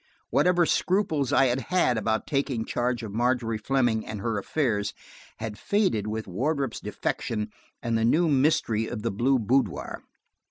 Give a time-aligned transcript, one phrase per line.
[0.31, 4.95] Whatever scruples I had had about taking charge of Margery Fleming and her affairs,
[5.37, 7.51] had faded with Wardrop's defection
[7.83, 10.01] and the new mystery of the blue boudoir.